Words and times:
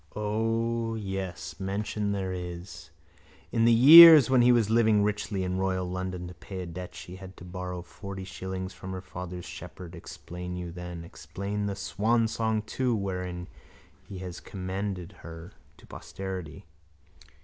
O, 0.15 0.95
yes, 0.95 1.59
mention 1.59 2.11
there 2.11 2.33
is. 2.33 2.89
In 3.51 3.65
the 3.65 3.71
years 3.71 4.31
when 4.31 4.41
he 4.41 4.51
was 4.51 4.71
living 4.71 5.03
richly 5.03 5.43
in 5.43 5.59
royal 5.59 5.87
London 5.87 6.27
to 6.27 6.33
pay 6.33 6.59
a 6.61 6.65
debt 6.65 6.95
she 6.95 7.17
had 7.17 7.37
to 7.37 7.45
borrow 7.45 7.83
forty 7.83 8.23
shillings 8.23 8.73
from 8.73 8.93
her 8.93 9.01
father's 9.01 9.45
shepherd. 9.45 9.93
Explain 9.93 10.55
you 10.55 10.71
then. 10.71 11.03
Explain 11.03 11.67
the 11.67 11.75
swansong 11.75 12.63
too 12.65 12.95
wherein 12.95 13.47
he 14.07 14.17
has 14.17 14.39
commended 14.39 15.11
her 15.19 15.51
to 15.77 15.85
posterity. 15.85 16.65